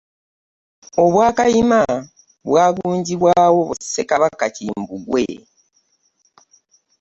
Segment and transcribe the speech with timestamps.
[1.03, 1.81] Obwakayima
[2.47, 5.25] bwagunjibwawo Ssekabaka Kimbugwe.